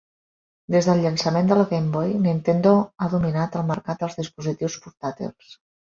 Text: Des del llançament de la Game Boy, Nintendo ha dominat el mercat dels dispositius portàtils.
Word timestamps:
Des 0.75 0.87
del 0.89 1.03
llançament 1.03 1.51
de 1.51 1.57
la 1.59 1.67
Game 1.75 1.93
Boy, 1.97 2.09
Nintendo 2.25 2.73
ha 3.07 3.13
dominat 3.15 3.61
el 3.63 3.71
mercat 3.71 4.05
dels 4.05 4.21
dispositius 4.25 4.85
portàtils. 4.89 5.59